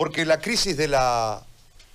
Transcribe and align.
Porque 0.00 0.24
la 0.24 0.40
crisis 0.40 0.78
de 0.78 0.88
la 0.88 1.42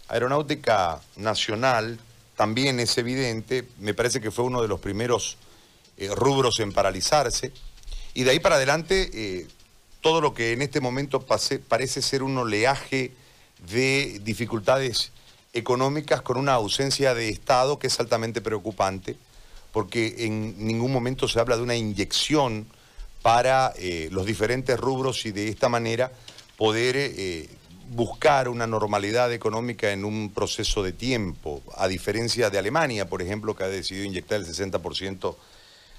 aeronáutica 0.10 1.02
nacional 1.16 1.98
también 2.36 2.80
es 2.80 2.96
evidente, 3.00 3.68
me 3.80 3.96
parece 3.96 4.22
que 4.22 4.30
fue 4.30 4.46
uno 4.46 4.62
de 4.62 4.68
los 4.68 4.80
primeros 4.80 5.38
eh, 5.98 6.10
rubros 6.14 6.60
en 6.60 6.72
paralizarse, 6.72 7.52
y 8.14 8.24
de 8.24 8.30
ahí 8.30 8.40
para 8.40 8.58
adelante 8.58 9.10
eh, 9.12 9.48
todo 10.02 10.22
lo 10.22 10.36
que 10.36 10.52
en 10.52 10.62
este 10.62 10.82
momento 10.82 11.26
parece 11.68 12.04
ser 12.04 12.22
un 12.22 12.38
oleaje 12.38 13.12
de 13.72 14.22
dificultades 14.24 15.12
económicas 15.54 16.22
con 16.22 16.38
una 16.38 16.54
ausencia 16.54 17.16
de 17.16 17.30
Estado 17.30 17.80
que 17.80 17.88
es 17.88 18.00
altamente 18.00 18.40
preocupante, 18.40 19.18
porque 19.72 20.14
en 20.20 20.64
ningún 20.64 20.92
momento 20.92 21.28
se 21.28 21.40
habla 21.40 21.58
de 21.58 21.64
una 21.64 21.76
inyección 21.76 22.68
para 23.24 23.74
eh, 23.78 24.10
los 24.12 24.28
diferentes 24.28 24.80
rubros 24.80 25.26
y 25.26 25.32
de 25.32 25.50
esta 25.50 25.70
manera 25.70 26.12
poder 26.56 26.96
buscar 27.90 28.50
una 28.50 28.68
normalidad 28.68 29.32
económica 29.32 29.92
en 29.92 30.06
un 30.06 30.32
proceso 30.34 30.84
de 30.84 30.92
tiempo, 30.92 31.62
a 31.76 31.88
diferencia 31.88 32.50
de 32.50 32.58
Alemania, 32.58 33.08
por 33.08 33.22
ejemplo, 33.22 33.56
que 33.56 33.64
ha 33.64 33.68
decidido 33.68 34.06
inyectar 34.06 34.40
el 34.40 34.48
60% 34.48 35.36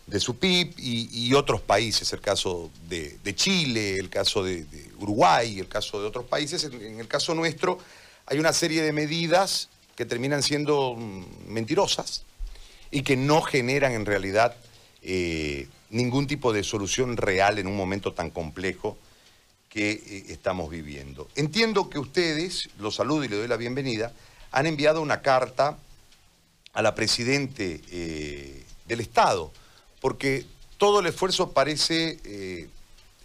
de 0.07 0.21
su 0.21 0.39
PIB 0.39 0.75
y, 0.79 1.35
otros 1.35 1.61
países, 1.61 2.13
el 2.13 2.21
caso 2.21 2.71
de, 2.89 3.35
Chile, 3.35 3.97
el 3.99 4.09
caso 4.09 4.45
de, 4.45 4.65
Uruguay, 5.01 5.59
el 5.59 5.69
caso 5.69 6.01
de 6.01 6.07
otros 6.07 6.25
países. 6.27 6.65
En, 6.65 7.01
el 7.01 7.09
caso 7.09 7.35
nuestro 7.35 7.79
hay 8.27 8.39
una 8.39 8.53
serie 8.53 8.83
de 8.83 8.93
medidas 8.93 9.69
que 9.97 10.05
terminan 10.05 10.43
siendo 10.43 10.95
mm, 10.97 11.49
mentirosas 11.49 12.23
y 12.91 13.03
que 13.03 13.17
no 13.17 13.43
generan 13.43 13.93
en 13.93 14.07
realidad 14.07 14.55
eh, 15.03 15.69
ningún 15.91 16.27
tipo 16.27 16.53
de 16.53 16.63
solución 16.63 17.17
real 17.17 17.59
en 17.59 17.67
un 17.67 17.77
momento 17.77 18.13
tan 18.13 18.31
complejo 18.31 18.97
que 19.77 19.91
eh, 19.91 20.25
estamos 20.29 20.71
viviendo. 20.71 21.29
Entiendo 21.37 21.91
que 21.91 21.99
ustedes, 21.99 22.71
los 22.79 22.95
saludo 22.95 23.25
y 23.25 23.29
le 23.29 23.37
doy 23.37 23.47
la 23.47 23.59
bienvenida, 23.59 24.11
han 24.51 24.65
enviado 24.65 25.03
una 25.03 25.21
carta 25.21 25.77
a 26.73 26.81
la 26.81 26.95
Presidente 26.95 27.83
eh, 27.91 28.65
del 28.87 29.01
Estado, 29.01 29.53
porque 30.01 30.47
todo 30.79 31.01
el 31.01 31.07
esfuerzo 31.07 31.53
parece 31.53 32.19
eh, 32.25 32.71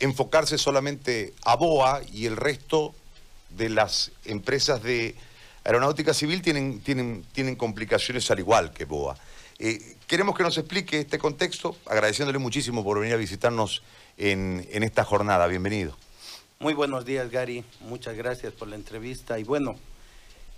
enfocarse 0.02 0.58
solamente 0.58 1.34
a 1.46 1.56
BOA 1.56 2.02
y 2.12 2.26
el 2.26 2.36
resto 2.36 2.94
de 3.52 3.70
las 3.70 4.12
empresas 4.26 4.84
de 4.84 5.16
aeronáutica 5.64 6.14
civil 6.14 6.42
tienen, 6.42 6.82
tienen, 6.82 7.24
tienen 7.32 7.56
complicaciones 7.56 8.30
al 8.30 8.40
igual 8.40 8.74
que 8.74 8.84
BOA. 8.84 9.16
Eh, 9.58 9.96
queremos 10.06 10.36
que 10.36 10.44
nos 10.44 10.58
explique 10.58 11.00
este 11.00 11.18
contexto, 11.18 11.78
agradeciéndole 11.86 12.40
muchísimo 12.40 12.84
por 12.84 13.00
venir 13.00 13.14
a 13.14 13.18
visitarnos 13.18 13.84
en, 14.18 14.68
esta 14.84 15.06
jornada. 15.06 15.48
Bienvenido. 15.48 15.96
Muy 16.62 16.76
buenos 16.76 17.06
días, 17.06 17.32
Gary. 17.32 17.64
Muchas 17.80 18.16
gracias 18.16 18.54
por 18.54 18.68
la 18.68 18.76
entrevista. 18.76 19.40
Y 19.40 19.44
bueno, 19.44 19.78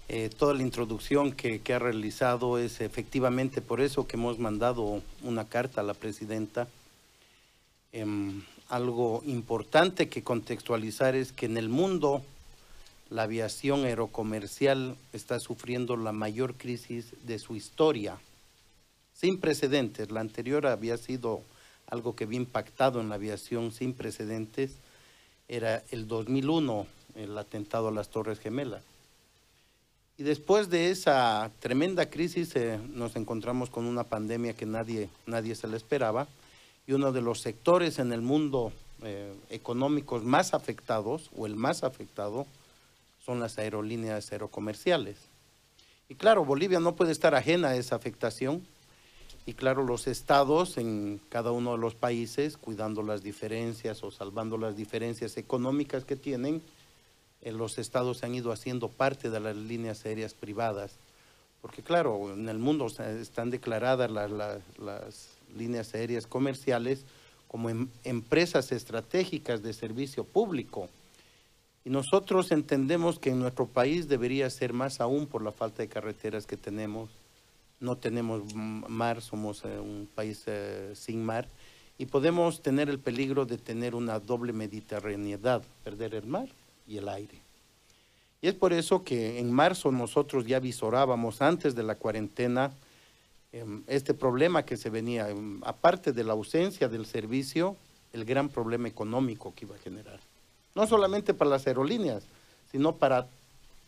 eh, 0.09 0.29
toda 0.37 0.53
la 0.53 0.61
introducción 0.61 1.31
que, 1.31 1.61
ha 1.73 1.79
realizado 1.79 2.57
es 2.57 2.81
efectivamente 2.81 3.61
por 3.61 3.79
eso 3.79 4.05
que 4.05 4.17
hemos 4.17 4.37
mandado 4.37 5.01
una 5.21 5.47
carta 5.47 5.79
a 5.79 5.83
la 5.85 5.93
presidenta. 5.93 6.67
Em, 7.93 8.43
algo 8.67 9.23
importante 9.25 10.09
que 10.09 10.23
contextualizar 10.23 11.15
es 11.15 11.31
que 11.31 11.45
en 11.45 11.55
el 11.55 11.69
mundo 11.69 12.21
la 13.09 13.23
aviación 13.23 13.85
aerocomercial 13.85 14.97
está 15.13 15.39
sufriendo 15.39 15.95
la 15.95 16.11
mayor 16.11 16.55
crisis 16.55 17.13
de 17.25 17.39
su 17.39 17.55
historia, 17.55 18.17
sin 19.13 19.39
precedentes. 19.39 20.11
La 20.11 20.19
anterior 20.19 20.67
había 20.67 20.97
sido 20.97 21.43
algo 21.87 22.13
que 22.13 22.25
había 22.25 22.41
impactado 22.41 22.99
en 22.99 23.07
la 23.07 23.15
aviación 23.15 23.71
sin 23.71 23.93
precedentes, 23.93 24.75
era 25.47 25.83
el 25.91 26.07
2001, 26.07 26.87
el 27.15 27.37
atentado 27.37 27.89
a 27.89 27.91
las 27.91 28.09
Torres 28.09 28.39
Gemelas. 28.39 28.83
Y 30.17 30.23
después 30.23 30.69
de 30.69 30.91
esa 30.91 31.49
tremenda 31.59 32.09
crisis 32.09 32.55
eh, 32.55 32.79
nos 32.93 33.15
encontramos 33.15 33.69
con 33.69 33.85
una 33.85 34.03
pandemia 34.03 34.53
que 34.53 34.65
nadie, 34.65 35.09
nadie 35.25 35.55
se 35.55 35.67
la 35.67 35.75
esperaba 35.75 36.27
y 36.85 36.93
uno 36.93 37.11
de 37.11 37.21
los 37.21 37.41
sectores 37.41 37.97
en 37.97 38.13
el 38.13 38.21
mundo 38.21 38.71
eh, 39.03 39.33
económicos 39.49 40.23
más 40.23 40.53
afectados 40.53 41.29
o 41.35 41.45
el 41.45 41.55
más 41.55 41.83
afectado 41.83 42.45
son 43.25 43.39
las 43.39 43.57
aerolíneas 43.57 44.31
aerocomerciales. 44.31 45.17
Y 46.09 46.15
claro, 46.15 46.45
Bolivia 46.45 46.79
no 46.79 46.95
puede 46.95 47.11
estar 47.11 47.33
ajena 47.33 47.69
a 47.69 47.75
esa 47.75 47.95
afectación 47.95 48.65
y 49.45 49.53
claro, 49.53 49.83
los 49.83 50.07
estados 50.07 50.77
en 50.77 51.19
cada 51.29 51.51
uno 51.51 51.73
de 51.73 51.77
los 51.77 51.95
países, 51.95 52.55
cuidando 52.55 53.03
las 53.03 53.23
diferencias 53.23 54.03
o 54.03 54.11
salvando 54.11 54.57
las 54.57 54.77
diferencias 54.77 55.35
económicas 55.35 56.05
que 56.05 56.15
tienen, 56.15 56.61
los 57.51 57.77
estados 57.77 58.19
se 58.19 58.25
han 58.25 58.35
ido 58.35 58.53
haciendo 58.53 58.87
parte 58.87 59.29
de 59.29 59.39
las 59.41 59.55
líneas 59.55 60.05
aéreas 60.05 60.33
privadas. 60.33 60.95
Porque 61.61 61.81
claro, 61.81 62.33
en 62.33 62.47
el 62.47 62.57
mundo 62.57 62.87
están 62.87 63.49
declaradas 63.49 64.09
las, 64.11 65.29
líneas 65.55 65.93
aéreas 65.93 66.25
comerciales 66.25 67.05
como 67.47 67.69
em, 67.69 67.87
empresas 68.03 68.71
estratégicas 68.71 69.61
de 69.61 69.73
servicio 69.73 70.23
público. 70.23 70.89
Y 71.85 71.89
nosotros 71.89 72.51
entendemos 72.51 73.19
que 73.19 73.29
en 73.29 73.39
nuestro 73.39 73.67
país 73.67 74.07
debería 74.07 74.49
ser 74.49 74.73
más 74.73 74.99
aún 74.99 75.27
por 75.27 75.43
la 75.43 75.51
falta 75.51 75.83
de 75.83 75.89
carreteras 75.89 76.47
que 76.47 76.57
tenemos. 76.57 77.09
No 77.83 77.97
tenemos 77.97 78.55
mar, 78.55 79.21
somos 79.21 79.65
eh, 79.65 79.77
un 79.77 80.07
país 80.15 80.43
eh, 80.45 80.93
sin 80.95 81.21
mar 81.21 81.49
y 81.97 82.05
podemos 82.05 82.61
tener 82.61 82.89
el 82.89 82.97
peligro 82.97 83.45
de 83.45 83.57
tener 83.57 83.93
una 83.93 84.21
doble 84.21 84.53
mediterraneidad, 84.53 85.61
perder 85.83 86.15
el 86.15 86.25
mar 86.25 86.47
y 86.87 86.95
el 86.95 87.09
aire. 87.09 87.41
Y 88.41 88.47
es 88.47 88.53
por 88.53 88.71
eso 88.71 89.03
que 89.03 89.37
en 89.37 89.51
marzo 89.51 89.91
nosotros 89.91 90.47
ya 90.47 90.61
visorábamos 90.61 91.41
antes 91.41 91.75
de 91.75 91.83
la 91.83 91.95
cuarentena 91.95 92.71
em, 93.51 93.83
este 93.87 94.13
problema 94.13 94.63
que 94.63 94.77
se 94.77 94.89
venía, 94.89 95.29
em, 95.29 95.59
aparte 95.65 96.13
de 96.13 96.23
la 96.23 96.31
ausencia 96.31 96.87
del 96.87 97.05
servicio, 97.05 97.75
el 98.13 98.23
gran 98.23 98.47
problema 98.47 98.87
económico 98.87 99.53
que 99.53 99.65
iba 99.65 99.75
a 99.75 99.79
generar. 99.79 100.21
No 100.73 100.87
solamente 100.87 101.33
para 101.33 101.49
las 101.49 101.67
aerolíneas, 101.67 102.23
sino 102.71 102.95
para 102.95 103.27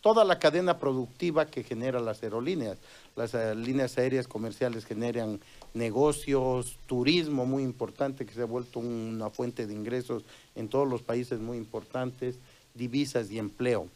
toda 0.05 0.23
la 0.23 0.37
cadena 0.37 0.77
productiva 0.77 1.47
que 1.47 1.63
genera 1.63 1.99
las 1.99 2.21
aerolíneas. 2.21 2.77
Las 3.15 3.33
eh, 3.33 3.55
líneas 3.55 3.97
aéreas 3.97 4.27
comerciales 4.27 4.85
generan 4.85 5.39
negocios, 5.73 6.77
turismo 6.85 7.47
muy 7.47 7.63
importante 7.63 8.23
que 8.23 8.31
se 8.35 8.43
ha 8.43 8.45
vuelto 8.45 8.79
una 8.79 9.31
fuente 9.31 9.65
de 9.65 9.73
ingresos 9.73 10.23
en 10.53 10.67
todos 10.67 10.87
los 10.87 11.01
países 11.01 11.39
muy 11.39 11.57
importantes 11.57 12.35
divisas 12.75 13.31
y 13.31 13.39
empleo. 13.39 13.87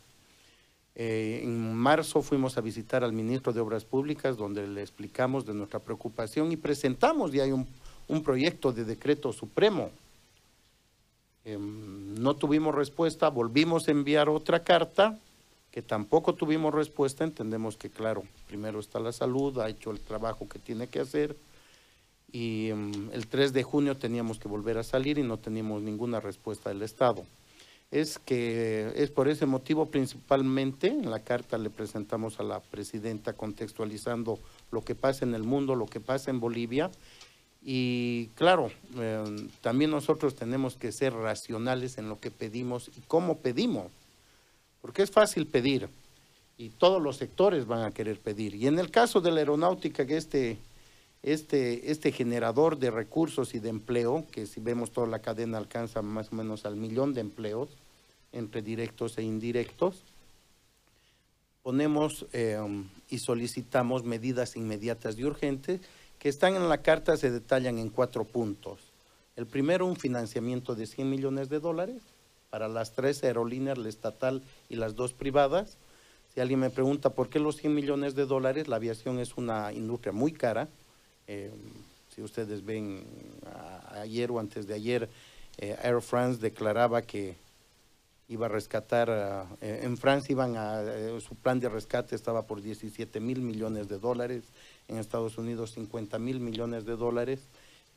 Eh, 0.95 1.41
en 1.43 1.75
marzo 1.75 2.23
fuimos 2.23 2.57
a 2.57 2.61
visitar 2.61 3.03
al 3.03 3.13
ministro 3.13 3.53
de 3.53 3.59
Obras 3.59 3.85
Públicas 3.85 4.35
donde 4.35 4.65
le 4.65 4.81
explicamos 4.81 5.45
de 5.45 5.53
nuestra 5.53 5.77
preocupación 5.77 6.51
y 6.51 6.57
presentamos 6.57 7.33
ya 7.33 7.43
un, 7.45 8.23
proyecto 8.23 8.71
de 8.71 8.83
decreto 8.83 9.31
supremo. 9.31 9.91
Em, 11.45 12.15
no 12.15 12.35
tuvimos 12.35 12.73
respuesta, 12.73 13.29
volvimos 13.29 13.87
a 13.87 13.91
enviar 13.91 14.27
otra 14.27 14.63
carta 14.63 15.19
que 15.71 15.81
tampoco 15.81 16.33
tuvimos 16.33 16.73
respuesta. 16.73 17.23
Entendemos 17.23 17.77
que, 17.77 17.89
claro, 17.89 18.23
primero 18.47 18.79
está 18.79 18.99
la 18.99 19.11
salud, 19.11 19.59
ha 19.59 19.69
hecho 19.69 19.91
el 19.91 19.99
trabajo 19.99 20.47
que 20.47 20.59
tiene 20.59 20.87
que 20.87 20.99
hacer 20.99 21.35
y 22.31 22.69
em, 22.69 23.09
el 23.11 23.27
3 23.27 23.53
de 23.53 23.63
junio 23.63 23.97
teníamos 23.97 24.39
que 24.39 24.47
volver 24.47 24.77
a 24.77 24.83
salir 24.83 25.17
y 25.17 25.23
no 25.23 25.37
teníamos 25.37 25.81
ninguna 25.81 26.19
respuesta 26.19 26.69
del 26.69 26.83
Estado 26.83 27.25
es 27.91 28.19
que 28.19 28.91
es 28.95 29.09
por 29.09 29.27
ese 29.27 29.45
motivo 29.45 29.87
principalmente 29.87 30.87
en 30.87 31.09
la 31.09 31.21
carta 31.21 31.57
le 31.57 31.69
presentamos 31.69 32.39
a 32.39 32.43
la 32.43 32.59
presidenta 32.59 33.33
contextualizando 33.33 34.37
lo 34.71 34.83
que 34.83 34.93
pasa 34.93 35.25
en 35.25 35.33
el 35.33 35.43
mundo, 35.43 35.75
lo 35.75 35.87
que 35.87 35.99
pasa 35.99 36.29
en 36.29 36.39
Bolivia 36.39 36.91
y 37.61 38.27
claro, 38.35 38.71
eh, 38.97 39.47
también 39.61 39.91
nosotros 39.91 40.35
tenemos 40.35 40.77
que 40.77 40.91
ser 40.91 41.13
racionales 41.13 41.97
en 41.97 42.07
lo 42.07 42.19
que 42.19 42.31
pedimos 42.31 42.89
y 42.95 43.01
cómo 43.01 43.39
pedimos, 43.39 43.87
porque 44.81 45.03
es 45.03 45.11
fácil 45.11 45.47
pedir 45.47 45.89
y 46.57 46.69
todos 46.69 47.01
los 47.01 47.17
sectores 47.17 47.65
van 47.65 47.83
a 47.83 47.91
querer 47.91 48.19
pedir. 48.19 48.53
Y 48.55 48.67
en 48.67 48.79
el 48.79 48.91
caso 48.91 49.21
de 49.21 49.31
la 49.31 49.39
aeronáutica, 49.39 50.05
que 50.05 50.17
este, 50.17 50.57
este, 51.23 51.89
este 51.89 52.11
generador 52.11 52.77
de 52.77 52.91
recursos 52.91 53.55
y 53.55 53.59
de 53.59 53.69
empleo, 53.69 54.25
que 54.29 54.45
si 54.45 54.59
vemos 54.59 54.91
toda 54.91 55.07
la 55.07 55.19
cadena 55.19 55.57
alcanza 55.57 56.01
más 56.01 56.33
o 56.33 56.35
menos 56.35 56.65
al 56.65 56.75
millón 56.75 57.13
de 57.13 57.21
empleos, 57.21 57.69
entre 58.33 58.61
directos 58.61 59.17
e 59.17 59.23
indirectos, 59.23 60.03
ponemos 61.63 62.25
eh, 62.33 62.59
y 63.09 63.19
solicitamos 63.19 64.03
medidas 64.03 64.55
inmediatas 64.55 65.17
y 65.17 65.23
urgentes 65.23 65.81
que 66.19 66.29
están 66.29 66.55
en 66.55 66.67
la 66.67 66.79
carta, 66.79 67.15
se 67.15 67.31
detallan 67.31 67.79
en 67.79 67.89
cuatro 67.89 68.25
puntos. 68.25 68.79
El 69.37 69.47
primero, 69.47 69.85
un 69.85 69.95
financiamiento 69.95 70.75
de 70.75 70.85
100 70.85 71.09
millones 71.09 71.47
de 71.47 71.61
dólares 71.61 72.01
para 72.49 72.67
las 72.67 72.93
tres 72.93 73.23
aerolíneas, 73.23 73.77
la 73.77 73.89
estatal 73.89 74.43
y 74.69 74.75
las 74.75 74.95
dos 74.95 75.13
privadas. 75.13 75.77
Si 76.33 76.39
alguien 76.39 76.59
me 76.59 76.69
pregunta 76.69 77.09
por 77.11 77.29
qué 77.29 77.39
los 77.39 77.57
100 77.57 77.73
millones 77.73 78.15
de 78.15 78.25
dólares, 78.25 78.67
la 78.67 78.77
aviación 78.77 79.19
es 79.19 79.37
una 79.37 79.73
industria 79.73 80.13
muy 80.13 80.31
cara. 80.31 80.67
Eh, 81.27 81.51
si 82.13 82.21
ustedes 82.21 82.65
ven 82.65 83.03
ayer 83.91 84.31
o 84.31 84.39
antes 84.39 84.67
de 84.67 84.73
ayer, 84.73 85.09
eh, 85.57 85.75
Air 85.83 86.01
France 86.01 86.39
declaraba 86.41 87.01
que 87.01 87.35
iba 88.29 88.45
a 88.45 88.49
rescatar, 88.49 89.47
en 89.59 89.97
Francia 89.97 90.31
iban 90.31 90.55
a, 90.55 90.83
su 91.19 91.35
plan 91.35 91.59
de 91.59 91.67
rescate 91.67 92.15
estaba 92.15 92.43
por 92.43 92.61
17 92.61 93.19
mil 93.19 93.41
millones 93.41 93.89
de 93.89 93.97
dólares, 93.97 94.43
en 94.87 94.97
Estados 94.97 95.39
Unidos 95.39 95.71
50 95.73 96.19
mil 96.19 96.39
millones 96.39 96.85
de 96.85 96.95
dólares. 96.95 97.39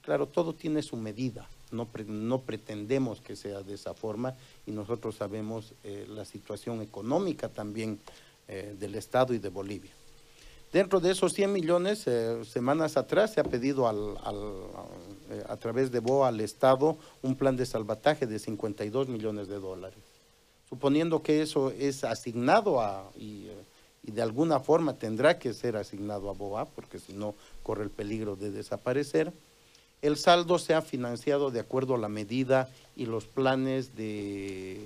Claro, 0.01 0.27
todo 0.27 0.55
tiene 0.55 0.83
su 0.83 0.97
medida, 0.97 1.47
no, 1.73 1.89
no 2.07 2.41
pretendemos 2.43 3.21
que 3.21 3.37
sea 3.37 3.63
de 3.63 3.75
esa 3.75 3.95
forma 3.95 4.35
y 4.67 4.71
nosotros 4.71 5.17
sabemos 5.17 5.75
la 6.09 6.25
situación 6.25 6.83
económica 6.83 7.49
también 7.49 7.99
del 8.47 8.95
Estado 8.95 9.35
y 9.35 9.39
de 9.39 9.49
Bolivia. 9.49 9.93
Dentro 10.73 11.01
de 11.01 11.11
esos 11.11 11.35
100 11.35 11.53
millones, 11.53 12.07
eh, 12.07 12.43
semanas 12.47 12.97
atrás 12.97 13.35
se 13.35 13.41
ha 13.41 13.45
pedido 13.45 13.87
al, 13.87 14.17
eh, 15.29 15.45
a 15.47 15.59
través 15.59 15.93
de 15.93 16.01
BOA 16.01 16.29
al 16.29 16.41
Estado 16.41 16.97
un 17.21 17.37
plan 17.37 17.59
de 17.59 17.67
salvataje 17.67 18.27
de 18.27 18.39
52 18.39 19.07
millones 19.07 19.49
de 19.49 19.61
dólares. 19.61 19.99
Suponiendo 20.71 21.23
que 21.23 21.43
eso 21.43 21.71
es 21.73 22.05
asignado 22.05 22.81
a, 22.81 23.11
eh, 23.19 23.55
y, 24.03 24.11
de 24.13 24.23
alguna 24.23 24.61
forma 24.61 24.95
tendrá 24.95 25.39
que 25.39 25.53
ser 25.53 25.77
asignado 25.77 26.31
a 26.31 26.33
BOA, 26.33 26.65
porque 26.65 26.99
si 26.99 27.13
no 27.13 27.35
corre 27.63 27.85
el 27.85 27.91
peligro 27.91 28.35
de 28.35 28.51
desaparecer, 28.51 29.31
el 30.03 30.17
saldo 30.17 30.59
se 30.59 30.75
ha 30.75 30.83
financiado 30.83 31.51
de 31.51 31.61
acuerdo 31.61 31.95
a 31.95 31.99
la 31.99 32.09
medida 32.09 32.69
y 32.97 33.07
los 33.07 33.25
planes 33.25 33.97
de 33.97 34.81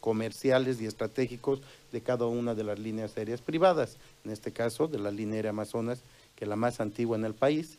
comerciales 0.00 0.80
y 0.82 0.86
estratégicos 0.86 1.60
de 1.90 2.02
cada 2.02 2.26
una 2.26 2.54
de 2.54 2.62
las 2.62 2.78
líneas 2.78 3.16
aéreas 3.16 3.40
privadas, 3.40 3.96
en 4.22 4.30
este 4.30 4.52
caso 4.52 4.86
de 4.86 4.98
la 4.98 5.10
línea 5.10 5.36
aérea 5.36 5.50
Amazonas, 5.50 6.02
que 6.36 6.44
es 6.44 6.48
la 6.48 6.56
más 6.56 6.78
antigua 6.80 7.16
en 7.16 7.24
el 7.24 7.32
país, 7.32 7.78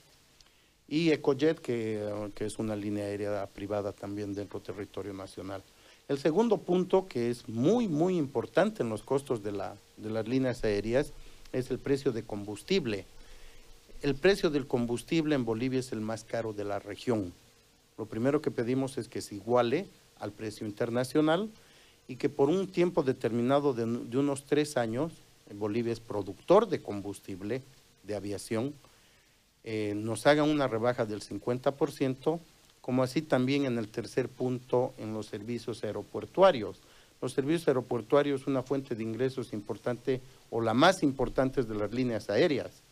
y 0.87 1.11
Ecojet, 1.11 1.59
que, 1.59 2.31
es 2.39 2.57
una 2.57 2.75
línea 2.75 3.05
aérea 3.05 3.45
privada 3.47 3.91
también 3.91 4.33
dentro 4.33 4.59
del 4.59 4.75
territorio 4.75 5.13
nacional. 5.13 5.63
El 6.07 6.17
segundo 6.17 6.57
punto, 6.57 7.07
que 7.07 7.29
es 7.29 7.47
muy, 7.47 7.87
muy 7.87 8.17
importante 8.17 8.81
en 8.81 8.89
los 8.89 9.03
costos 9.03 9.43
de, 9.43 9.51
la, 9.51 9.75
de 9.97 10.09
las 10.09 10.27
líneas 10.27 10.63
aéreas, 10.63 11.13
es 11.51 11.69
el 11.69 11.79
precio 11.79 12.11
de 12.11 12.23
combustible. 12.23 13.05
El 14.05 14.13
precio 14.13 14.51
del 14.51 14.67
combustible 14.67 15.33
en 15.33 15.45
Bolivia 15.45 15.79
es 15.79 15.91
el 15.91 15.99
más 15.99 16.23
caro 16.23 16.53
de 16.53 16.63
la 16.63 16.77
región. 16.77 17.33
Lo 17.97 18.05
primero 18.05 18.39
que 18.39 18.51
pedimos 18.51 18.99
es 18.99 19.07
que 19.07 19.19
se 19.19 19.33
iguale 19.33 19.87
al 20.19 20.31
precio 20.31 20.67
internacional, 20.67 21.49
y 22.07 22.17
que 22.17 22.29
por 22.29 22.49
un 22.49 22.67
tiempo 22.67 23.01
determinado 23.01 23.73
de, 23.73 23.83
unos 23.83 24.45
tres 24.45 24.77
años, 24.77 25.11
Bolivia 25.55 25.91
es 25.91 26.01
productor 26.01 26.67
de 26.67 26.83
combustible 26.83 27.63
de 28.03 28.15
aviación, 28.15 28.75
eh, 29.63 29.93
nos 29.95 30.27
hagan 30.27 30.51
una 30.51 30.67
rebaja 30.67 31.07
del 31.07 31.23
50%, 31.23 32.39
como 32.81 33.01
así 33.01 33.23
también 33.23 33.65
en 33.65 33.79
el 33.79 33.87
tercer 33.87 34.29
punto 34.29 34.93
en 34.99 35.15
los 35.15 35.25
servicios 35.25 35.83
aeroportuarios. 35.83 36.79
Los 37.23 37.33
servicios 37.33 37.67
aeroportuarios 37.69 38.45
una 38.45 38.61
fuente 38.61 38.93
de 38.93 39.01
ingresos 39.01 39.51
importante 39.51 40.21
o 40.51 40.61
la 40.61 40.75
más 40.75 41.01
importante 41.01 41.63
de 41.63 41.73
las 41.73 41.91
líneas 41.91 42.29
aéreas. 42.29 42.84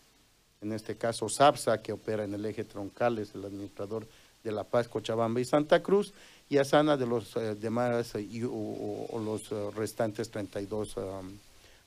En 0.63 0.71
este 0.71 0.95
caso, 0.95 1.27
SAPSA, 1.27 1.81
que 1.81 1.91
opera 1.91 2.23
en 2.23 2.33
el 2.33 2.45
eje 2.45 2.63
troncal, 2.63 3.19
es 3.19 3.35
el 3.35 3.43
administrador 3.43 4.07
de 4.45 4.51
La 4.53 4.63
Paz, 4.63 4.87
Cochabamba 4.87 5.41
y 5.41 5.45
Santa 5.45 5.83
Cruz, 5.83 6.13
y 6.49 6.57
Asana 6.57 6.95
de 6.95 7.05
los 7.05 7.35
eh, 7.35 7.55
demás 7.55 8.15
eh, 8.15 8.45
o, 8.45 9.19
los 9.19 9.51
eh, 9.51 9.71
restantes 9.75 10.31
32 10.31 10.95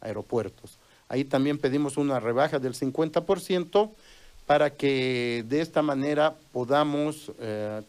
aeropuertos. 0.01 0.77
Ahí 1.09 1.25
también 1.25 1.57
pedimos 1.57 1.97
una 1.97 2.21
rebaja 2.21 2.59
del 2.59 2.75
50% 2.75 3.91
para 4.45 4.71
que 4.71 5.45
de 5.49 5.61
esta 5.61 5.83
manera 5.83 6.35
podamos 6.53 7.33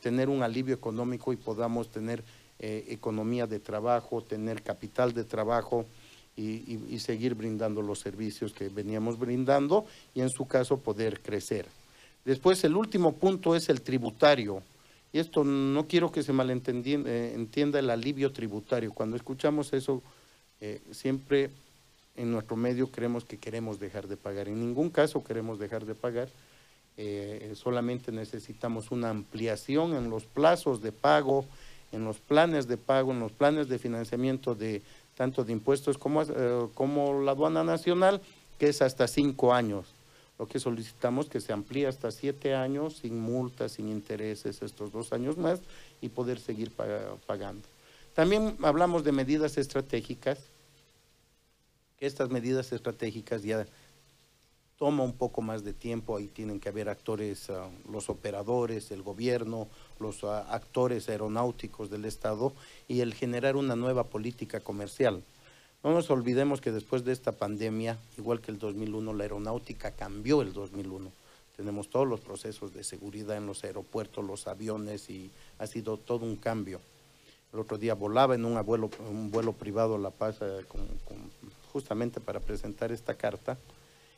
tener 0.02 0.30
un 0.30 0.42
alivio 0.42 0.74
económico 0.74 1.32
y 1.34 1.36
podamos 1.36 1.90
tener 1.90 2.24
economía 2.60 3.46
de 3.46 3.60
trabajo, 3.60 4.24
tener 4.24 4.64
capital 4.64 5.14
de 5.14 5.24
trabajo 5.24 5.86
y, 6.38 6.80
y 6.88 7.00
seguir 7.00 7.34
brindando 7.36 7.82
los 7.82 8.00
servicios 8.00 8.54
que 8.54 8.70
veníamos 8.70 9.20
brindando 9.20 9.86
y 10.16 10.22
en 10.22 10.30
su 10.30 10.48
caso 10.48 10.78
poder 10.78 11.20
crecer. 11.20 11.66
Después 12.24 12.64
el 12.64 12.76
último 12.76 13.14
punto 13.14 13.56
es 13.56 13.70
el 13.70 13.82
tributario. 13.82 14.62
Y 15.14 15.20
esto 15.20 15.44
no 15.44 15.88
quiero 15.88 16.12
que 16.12 16.24
se 16.24 16.34
malentienda 16.34 17.10
eh, 17.10 17.34
entienda 17.34 17.80
el 17.80 17.90
alivio 17.90 18.32
tributario. 18.34 18.92
Cuando 18.94 19.16
escuchamos 19.16 19.72
eso, 19.74 20.04
eh, 20.60 20.82
siempre 20.92 21.50
en 22.18 22.32
nuestro 22.32 22.58
medio 22.58 22.92
creemos 22.92 23.24
que 23.24 23.38
queremos 23.38 23.80
dejar 23.80 24.08
de 24.08 24.18
pagar. 24.18 24.50
En 24.50 24.60
ningún 24.60 24.90
caso 24.90 25.24
queremos 25.24 25.58
dejar 25.60 25.86
de 25.86 25.96
pagar. 25.96 26.28
Eh, 26.98 27.54
solamente 27.56 28.12
necesitamos 28.12 28.92
una 28.92 29.10
ampliación 29.10 29.96
en 29.96 30.10
los 30.10 30.26
plazos 30.26 30.82
de 30.82 30.92
pago, 30.92 31.46
en 31.92 32.04
los 32.04 32.20
planes 32.20 32.68
de 32.68 32.76
pago, 32.76 33.14
en 33.14 33.20
los 33.22 33.32
planes 33.32 33.70
de 33.70 33.80
financiamiento 33.80 34.56
de 34.56 34.82
tanto 35.18 35.44
de 35.44 35.52
impuestos 35.52 35.98
como, 35.98 36.24
como 36.76 37.22
la 37.22 37.32
aduana 37.32 37.64
nacional, 37.64 38.22
que 38.60 38.70
es 38.70 38.82
hasta 38.82 39.08
cinco 39.08 39.54
años. 39.54 39.88
Lo 40.38 40.48
que 40.48 40.60
solicitamos 40.60 41.28
que 41.28 41.42
se 41.42 41.52
amplíe 41.52 41.88
hasta 41.88 42.12
siete 42.12 42.54
años 42.54 42.98
sin 42.98 43.20
multas, 43.20 43.74
sin 43.74 43.90
intereses, 43.90 44.62
estos 44.62 44.92
dos 44.92 45.12
años 45.12 45.36
más 45.36 45.60
y 46.00 46.10
poder 46.10 46.40
seguir 46.40 46.72
pagando. 47.26 47.68
También 48.14 48.56
hablamos 48.62 49.04
de 49.04 49.12
medidas 49.12 49.58
estratégicas, 49.58 50.40
estas 52.00 52.30
medidas 52.30 52.72
estratégicas 52.72 53.42
ya 53.42 53.66
toma 54.78 55.04
un 55.04 55.14
poco 55.14 55.42
más 55.42 55.64
de 55.64 55.74
tiempo, 55.74 56.18
ahí 56.18 56.28
tienen 56.28 56.60
que 56.60 56.70
haber 56.70 56.88
actores, 56.90 57.50
ah, 57.50 57.68
los 57.92 58.10
operadores, 58.10 58.92
el 58.92 59.02
gobierno, 59.02 59.68
los 60.00 60.24
ah, 60.24 60.46
actores 60.54 61.10
aeronáuticos 61.10 61.90
del 61.90 62.06
Estado 62.06 62.54
y 62.88 63.02
el 63.02 63.14
generar 63.14 63.56
una 63.56 63.76
nueva 63.76 64.04
política 64.04 64.60
comercial. 64.60 65.24
No 65.84 65.94
nos 65.94 66.10
olvidemos 66.10 66.62
que 66.62 66.72
después 66.72 67.04
de 67.06 67.12
esta 67.12 67.32
pandemia, 67.32 67.98
igual 68.18 68.42
que 68.42 68.52
el 68.52 68.60
2001, 68.60 69.14
la 69.14 69.24
aeronáutica 69.24 69.92
cambió 69.92 70.42
el 70.42 70.54
2001. 70.54 71.12
Tenemos 71.56 71.90
todos 71.90 72.08
los 72.08 72.20
procesos 72.20 72.74
de 72.74 72.84
seguridad 72.84 73.38
en 73.38 73.48
los 73.48 73.64
aeropuertos, 73.64 74.24
los 74.24 74.48
aviones 74.48 75.10
y 75.10 75.32
ha 75.58 75.66
sido 75.66 75.98
todo 75.98 76.26
un 76.26 76.36
cambio. 76.36 76.80
El 77.52 77.60
otro 77.60 77.78
día 77.80 77.96
volaba 77.96 78.36
en 78.36 78.46
un, 78.46 78.64
vuelo, 78.64 78.92
un 79.10 79.32
vuelo 79.32 79.54
privado 79.54 79.96
a 79.96 79.98
La 80.00 80.12
Paz 80.12 80.38
eh, 80.42 80.66
justamente 81.72 82.20
para 82.20 82.40
presentar 82.40 82.92
esta 82.92 83.16
carta 83.16 83.58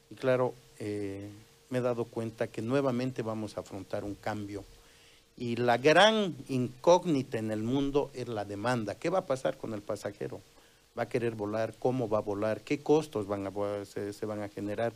y 0.10 0.16
claro, 0.16 0.54
eh, 0.80 1.30
me 1.70 1.80
he 1.80 1.82
dado 1.82 2.06
cuenta 2.06 2.48
que 2.48 2.62
nuevamente 2.62 3.22
vamos 3.22 3.58
a 3.58 3.62
afrontar 3.62 4.04
un 4.04 4.16
cambio 4.16 4.64
y 5.38 5.56
la 5.56 5.78
gran 5.78 6.36
incógnita 6.48 7.38
en 7.38 7.52
el 7.52 7.64
mundo 7.64 8.12
es 8.14 8.28
la 8.28 8.44
demanda. 8.44 8.96
¿Qué 8.96 9.10
va 9.10 9.20
a 9.20 9.26
pasar 9.26 9.58
con 9.58 9.74
el 9.74 9.82
pasajero? 9.82 10.42
va 11.00 11.04
a 11.04 11.10
querer 11.10 11.36
volar, 11.36 11.76
cómo 11.80 12.10
va 12.10 12.20
a 12.20 12.22
volar, 12.22 12.62
qué 12.62 12.80
costos 12.80 13.26
van 13.26 13.48
a, 13.48 13.52
se, 13.86 14.26
van 14.26 14.42
a 14.42 14.50
generar. 14.50 14.94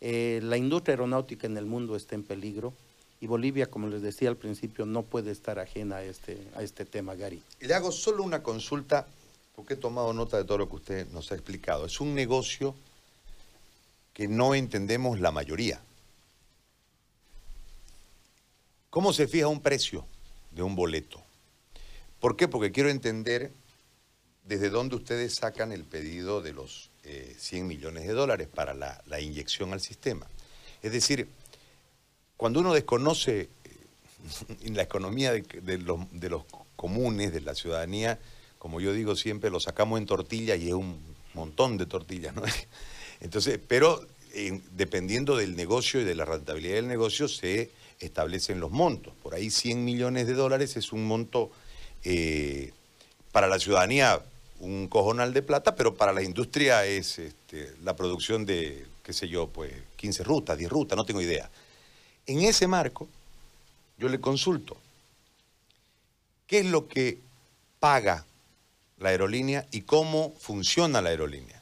Eh, 0.00 0.40
la 0.42 0.56
industria 0.56 0.94
aeronáutica 0.94 1.46
en 1.46 1.56
el 1.56 1.66
mundo 1.66 1.94
está 1.94 2.14
en 2.14 2.22
peligro 2.22 2.72
y 3.20 3.26
Bolivia, 3.26 3.70
como 3.70 3.86
les 3.88 4.02
decía 4.02 4.30
al 4.30 4.36
principio, 4.36 4.86
no 4.86 5.02
puede 5.02 5.30
estar 5.30 5.58
ajena 5.58 5.96
a 5.96 6.04
este, 6.04 6.38
a 6.56 6.62
este 6.62 6.84
tema, 6.84 7.14
Gary. 7.14 7.40
Le 7.60 7.74
hago 7.74 7.92
solo 7.92 8.24
una 8.24 8.42
consulta, 8.42 9.06
porque 9.54 9.74
he 9.74 9.76
tomado 9.76 10.12
nota 10.12 10.38
de 10.38 10.44
todo 10.44 10.58
lo 10.58 10.68
que 10.68 10.76
usted 10.76 11.08
nos 11.10 11.30
ha 11.30 11.34
explicado. 11.34 11.86
Es 11.86 12.00
un 12.00 12.14
negocio 12.14 12.74
que 14.12 14.28
no 14.28 14.54
entendemos 14.54 15.20
la 15.20 15.30
mayoría. 15.30 15.80
¿Cómo 18.90 19.12
se 19.12 19.26
fija 19.26 19.48
un 19.48 19.60
precio 19.60 20.06
de 20.50 20.62
un 20.62 20.74
boleto? 20.74 21.22
¿Por 22.20 22.36
qué? 22.36 22.46
Porque 22.46 22.72
quiero 22.72 22.90
entender 22.90 23.52
¿desde 24.44 24.70
dónde 24.70 24.96
ustedes 24.96 25.34
sacan 25.34 25.72
el 25.72 25.84
pedido 25.84 26.42
de 26.42 26.52
los 26.52 26.90
100 27.38 27.62
eh, 27.62 27.64
millones 27.64 28.06
de 28.06 28.12
dólares 28.12 28.48
para 28.48 28.74
la, 28.74 29.20
inyección 29.20 29.72
al 29.72 29.80
sistema? 29.80 30.26
Es 30.82 30.92
decir, 30.92 31.28
cuando 32.36 32.60
uno 32.60 32.74
desconoce 32.74 33.48
eh, 33.64 34.70
la 34.72 34.82
economía 34.82 35.32
de, 35.32 35.78
los, 35.78 36.44
comunes, 36.76 37.32
de 37.32 37.40
la 37.40 37.54
ciudadanía, 37.54 38.18
como 38.58 38.80
yo 38.80 38.92
digo 38.92 39.16
siempre, 39.16 39.50
lo 39.50 39.60
sacamos 39.60 39.98
en 39.98 40.06
tortilla 40.06 40.56
y 40.56 40.68
es 40.68 40.74
un 40.74 41.00
montón 41.34 41.76
de 41.76 41.86
tortillas, 41.86 42.34
¿no? 42.34 42.42
Entonces, 43.22 43.58
pero 43.66 44.04
dependiendo 44.72 45.36
del 45.36 45.54
negocio 45.54 46.00
y 46.00 46.04
de 46.04 46.14
la 46.14 46.24
rentabilidad 46.24 46.74
del 46.74 46.88
negocio, 46.88 47.28
se 47.28 47.70
establecen 48.00 48.58
los 48.58 48.72
montos. 48.72 49.14
Por 49.22 49.34
ahí 49.34 49.48
100 49.48 49.84
millones 49.84 50.26
de 50.26 50.34
dólares 50.34 50.76
es 50.76 50.92
un 50.92 51.06
monto 51.06 51.50
eh, 52.04 52.72
para 53.30 53.46
la 53.46 53.58
ciudadanía 53.58 54.20
un 54.58 54.88
cojonal 54.88 55.32
de 55.32 55.42
plata, 55.42 55.74
pero 55.74 55.94
para 55.94 56.12
la 56.12 56.22
industria 56.22 56.84
es 56.84 57.18
este, 57.18 57.74
la 57.82 57.96
producción 57.96 58.44
de, 58.44 58.86
qué 59.02 59.12
sé 59.12 59.28
yo, 59.28 59.48
pues 59.48 59.72
15 59.96 60.22
rutas, 60.24 60.58
10 60.58 60.70
rutas, 60.70 60.96
no 60.96 61.04
tengo 61.04 61.20
idea. 61.20 61.50
En 62.26 62.40
ese 62.40 62.66
marco, 62.66 63.08
yo 63.98 64.08
le 64.08 64.20
consulto, 64.20 64.76
¿qué 66.46 66.60
es 66.60 66.66
lo 66.66 66.86
que 66.86 67.18
paga 67.80 68.24
la 68.98 69.08
aerolínea 69.08 69.66
y 69.72 69.82
cómo 69.82 70.32
funciona 70.38 71.02
la 71.02 71.10
aerolínea? 71.10 71.61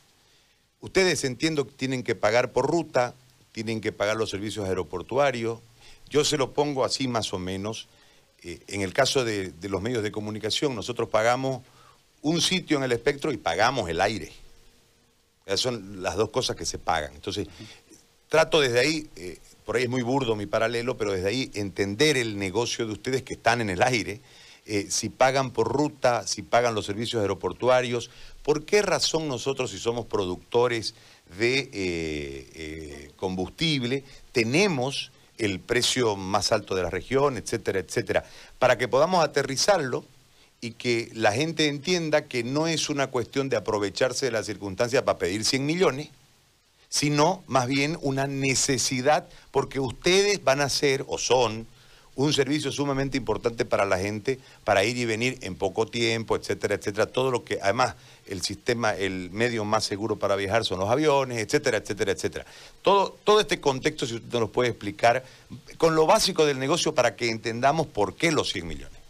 Ustedes 0.80 1.24
entiendo 1.24 1.66
que 1.66 1.72
tienen 1.72 2.02
que 2.02 2.14
pagar 2.14 2.52
por 2.52 2.70
ruta, 2.70 3.14
tienen 3.52 3.80
que 3.80 3.92
pagar 3.92 4.16
los 4.16 4.30
servicios 4.30 4.68
aeroportuarios, 4.68 5.60
yo 6.08 6.24
se 6.24 6.36
lo 6.36 6.52
pongo 6.52 6.84
así 6.84 7.08
más 7.08 7.32
o 7.32 7.38
menos. 7.38 7.88
Eh, 8.42 8.60
en 8.68 8.80
el 8.80 8.92
caso 8.92 9.24
de 9.24 9.52
los 9.62 9.82
medios 9.82 10.02
de 10.02 10.10
comunicación, 10.10 10.74
nosotros 10.74 11.08
pagamos 11.08 11.62
un 12.22 12.40
sitio 12.40 12.76
en 12.76 12.84
el 12.84 12.92
espectro 12.92 13.32
y 13.32 13.36
pagamos 13.36 13.88
el 13.88 14.00
aire. 14.00 14.32
Esas 15.46 15.60
son 15.60 16.02
las 16.02 16.16
dos 16.16 16.30
cosas 16.30 16.56
que 16.56 16.66
se 16.66 16.78
pagan. 16.78 17.14
Entonces, 17.14 17.48
trato 18.28 18.60
desde 18.60 18.80
ahí, 18.80 19.10
eh, 19.16 19.38
por 19.64 19.76
ahí 19.76 19.84
es 19.84 19.88
muy 19.88 20.02
burdo 20.02 20.36
mi 20.36 20.46
paralelo, 20.46 20.96
pero 20.96 21.12
desde 21.12 21.28
ahí 21.28 21.50
entender 21.54 22.16
el 22.16 22.38
negocio 22.38 22.86
de 22.86 22.92
ustedes 22.92 23.22
que 23.22 23.34
están 23.34 23.60
en 23.60 23.70
el 23.70 23.82
aire, 23.82 24.20
eh, 24.66 24.86
si 24.90 25.08
pagan 25.08 25.50
por 25.50 25.68
ruta, 25.72 26.26
si 26.26 26.42
pagan 26.42 26.74
los 26.74 26.86
servicios 26.86 27.22
aeroportuarios, 27.22 28.10
¿por 28.42 28.64
qué 28.64 28.82
razón 28.82 29.28
nosotros, 29.28 29.70
si 29.70 29.78
somos 29.78 30.06
productores 30.06 30.94
de 31.38 31.70
eh, 31.72 33.10
combustible, 33.16 34.04
tenemos 34.32 35.12
el 35.38 35.60
precio 35.60 36.16
más 36.16 36.52
alto 36.52 36.74
de 36.74 36.82
la 36.82 36.90
región, 36.90 37.36
etcétera, 37.36 37.80
etcétera? 37.80 38.24
Para 38.58 38.76
que 38.78 38.88
podamos 38.88 39.24
aterrizarlo 39.24 40.04
y 40.60 40.72
que 40.72 41.10
la 41.14 41.32
gente 41.32 41.68
entienda 41.68 42.26
que 42.26 42.44
no 42.44 42.66
es 42.66 42.90
una 42.90 43.06
cuestión 43.08 43.48
de 43.48 43.56
aprovecharse 43.56 44.26
de 44.26 44.32
la 44.32 44.42
circunstancia 44.42 45.04
para 45.04 45.18
pedir 45.18 45.44
100 45.44 45.64
millones, 45.64 46.10
sino 46.88 47.42
más 47.46 47.66
bien 47.66 47.96
una 48.02 48.26
necesidad, 48.26 49.28
porque 49.50 49.80
ustedes 49.80 50.42
van 50.44 50.60
a 50.60 50.68
ser 50.68 51.04
o 51.08 51.18
son 51.18 51.66
un 52.24 52.34
servicio 52.34 52.70
sumamente 52.70 53.16
importante 53.16 53.64
para 53.64 53.86
la 53.86 53.98
gente 53.98 54.38
para 54.64 54.84
ir 54.84 54.98
y 54.98 55.06
venir 55.06 55.38
en 55.40 55.54
poco 55.54 55.86
tiempo, 55.86 56.36
etcétera, 56.36 56.74
etcétera. 56.74 57.06
Todo 57.06 57.30
lo 57.30 57.44
que, 57.44 57.58
además, 57.62 57.94
el 58.26 58.42
sistema, 58.42 58.94
el 58.94 59.30
medio 59.30 59.64
más 59.64 59.84
seguro 59.84 60.16
para 60.16 60.36
viajar 60.36 60.66
son 60.66 60.80
los 60.80 60.90
aviones, 60.90 61.38
etcétera, 61.38 61.78
etcétera, 61.78 62.12
etcétera. 62.12 62.44
Todo, 62.82 63.16
todo 63.24 63.40
este 63.40 63.58
contexto, 63.58 64.06
si 64.06 64.16
usted 64.16 64.38
nos 64.38 64.50
puede 64.50 64.68
explicar, 64.68 65.24
con 65.78 65.94
lo 65.94 66.06
básico 66.06 66.44
del 66.44 66.58
negocio 66.58 66.94
para 66.94 67.16
que 67.16 67.30
entendamos 67.30 67.86
por 67.86 68.14
qué 68.14 68.30
los 68.32 68.50
100 68.52 68.66
millones. 68.66 69.00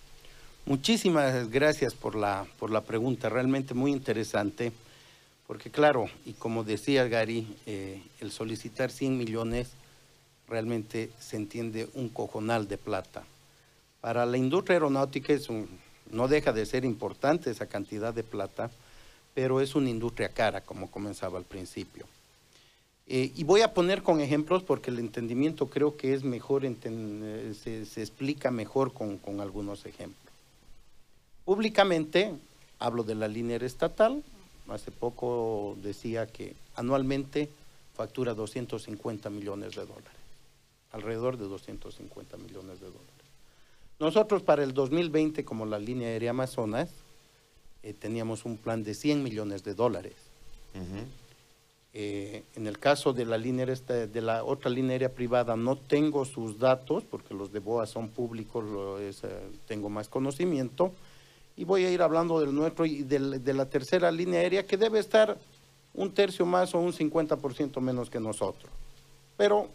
Muchísimas 0.67 1.51
gracias 1.51 1.95
por 1.95 2.15
la, 2.15 2.47
por 2.61 2.71
la 2.71 2.83
pregunta, 2.83 3.29
realmente 3.29 3.75
muy 3.75 3.91
interesante, 3.91 4.71
porque 5.49 5.71
claro, 5.71 6.09
y 6.25 6.35
como 6.35 6.63
decía 6.63 7.09
Gary, 7.09 7.57
eh, 7.67 8.01
el 8.21 8.31
solicitar 8.31 8.93
100 8.93 9.19
millones 9.19 9.71
realmente 10.51 11.11
se 11.19 11.37
entiende 11.37 11.89
un 11.95 12.09
cojonal 12.09 12.69
de 12.69 12.77
plata. 12.77 13.25
Para 14.01 14.27
la 14.27 14.37
industria 14.37 14.75
aeronáutica 14.75 15.33
es 15.33 15.49
un, 15.49 15.69
no 16.11 16.29
deja 16.29 16.53
de 16.53 16.67
ser 16.67 16.85
importante 16.85 17.51
esa 17.51 17.67
cantidad 17.67 18.13
de 18.13 18.25
plata, 18.25 18.71
pero 19.33 19.61
es 19.61 19.75
una 19.75 19.89
industria 19.89 20.29
cara, 20.31 20.61
como 20.61 20.91
comenzaba 20.91 21.39
al 21.39 21.45
principio. 21.45 22.07
Eh, 23.07 23.33
y 23.35 23.45
voy 23.45 23.63
a 23.63 23.73
poner 23.75 24.03
con 24.03 24.21
ejemplos 24.21 24.63
porque 24.63 24.91
el 24.91 24.99
entendimiento 24.99 25.69
creo 25.69 25.97
que 25.97 26.15
es 26.15 26.25
mejor, 26.25 26.65
eh, 26.65 27.55
se, 27.55 28.01
explica 28.01 28.51
mejor 28.51 28.93
con 28.93 29.41
algunos 29.41 29.87
ejemplos. 29.87 30.31
Públicamente, 31.45 32.35
hablo 32.79 33.03
de 33.03 33.17
la 33.17 33.27
línea 33.27 33.57
estatal, 33.57 34.23
hace 34.69 34.91
poco 34.93 35.77
decía 35.83 36.27
que 36.27 36.55
anualmente 36.77 37.49
factura 37.97 38.35
250 38.35 39.31
millones 39.31 39.75
de 39.75 39.83
dólares, 39.83 40.20
alrededor 40.93 41.37
de 41.37 41.47
250 41.47 42.37
millones 42.37 42.81
de 42.81 42.87
dólares. 42.87 43.11
Nosotros 43.99 44.43
para 44.43 44.65
el 44.65 44.73
2020, 44.73 45.45
como 45.45 45.67
la 45.67 45.79
línea 45.79 46.09
aérea 46.09 46.31
Amazonas, 46.31 46.91
eh, 47.83 47.93
teníamos 47.93 48.45
un 48.45 48.57
plan 48.57 48.83
de 48.83 48.95
100 48.95 49.23
millones 49.23 49.63
de 49.63 49.75
dólares. 49.75 50.15
Eh, 51.93 52.45
en 52.55 52.67
el 52.67 52.79
caso 52.79 53.13
de 53.13 53.25
la 53.25 53.37
línea 53.37 53.67
de 53.67 54.21
la 54.21 54.45
otra 54.45 54.71
línea 54.71 54.93
aérea 54.93 55.13
privada 55.13 55.57
no 55.57 55.77
tengo 55.77 56.25
sus 56.25 56.59
datos 56.59 57.03
porque 57.03 57.35
los 57.35 57.53
de 57.53 57.59
BOA 57.59 57.87
son 57.87 58.09
públicos, 58.11 58.65
eh, 59.01 59.13
tengo 59.67 59.89
más 59.89 60.09
conocimiento 60.09 60.93
y 61.57 61.65
voy 61.65 61.85
a 61.85 61.91
ir 61.91 62.01
hablando 62.01 62.39
del 62.39 62.55
nuestro 62.55 62.87
y 62.87 63.03
de 63.03 63.53
la 63.53 63.67
tercera 63.67 64.13
línea 64.13 64.41
aérea 64.41 64.67
que 64.67 64.77
debe 64.77 65.01
estar 65.01 65.37
un 65.93 66.13
tercio 66.13 66.47
más 66.47 66.75
o 66.75 66.79
un 66.79 66.93
50% 66.93 67.81
menos 67.81 68.09
que 68.09 68.21
nosotros. 68.21 68.71
Pero 69.37 69.69